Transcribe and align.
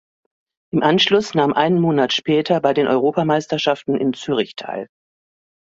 Im 0.73 0.81
Anschluss 0.81 1.35
nahm 1.35 1.53
einen 1.53 1.79
Monat 1.79 2.11
später 2.11 2.59
bei 2.59 2.73
den 2.73 2.87
Europameisterschaften 2.87 3.95
in 3.95 4.13
Zürich 4.15 4.55
teil. 4.55 4.87